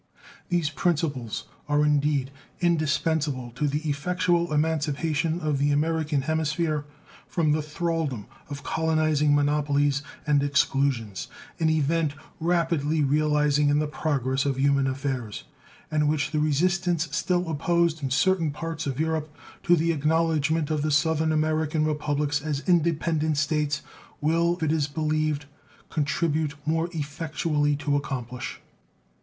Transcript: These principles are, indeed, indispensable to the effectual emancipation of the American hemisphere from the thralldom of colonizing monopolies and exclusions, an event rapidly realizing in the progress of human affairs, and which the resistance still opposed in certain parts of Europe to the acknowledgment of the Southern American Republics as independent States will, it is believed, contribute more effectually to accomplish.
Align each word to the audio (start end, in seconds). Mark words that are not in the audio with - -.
These 0.49 0.71
principles 0.71 1.43
are, 1.69 1.85
indeed, 1.85 2.31
indispensable 2.59 3.51
to 3.51 3.67
the 3.67 3.87
effectual 3.87 4.51
emancipation 4.51 5.39
of 5.41 5.59
the 5.59 5.69
American 5.71 6.23
hemisphere 6.23 6.85
from 7.27 7.51
the 7.51 7.61
thralldom 7.61 8.25
of 8.49 8.63
colonizing 8.63 9.35
monopolies 9.35 10.01
and 10.25 10.41
exclusions, 10.41 11.27
an 11.59 11.69
event 11.69 12.13
rapidly 12.39 13.03
realizing 13.03 13.69
in 13.69 13.77
the 13.77 13.85
progress 13.85 14.43
of 14.43 14.57
human 14.59 14.87
affairs, 14.87 15.43
and 15.91 16.09
which 16.09 16.31
the 16.31 16.39
resistance 16.39 17.07
still 17.15 17.47
opposed 17.47 18.01
in 18.01 18.09
certain 18.09 18.49
parts 18.49 18.87
of 18.87 18.99
Europe 18.99 19.31
to 19.61 19.75
the 19.75 19.91
acknowledgment 19.91 20.71
of 20.71 20.81
the 20.81 20.89
Southern 20.89 21.31
American 21.31 21.85
Republics 21.85 22.41
as 22.41 22.67
independent 22.67 23.37
States 23.37 23.83
will, 24.19 24.57
it 24.63 24.71
is 24.71 24.87
believed, 24.87 25.45
contribute 25.91 26.55
more 26.65 26.89
effectually 26.91 27.75
to 27.75 27.95
accomplish. 27.95 28.59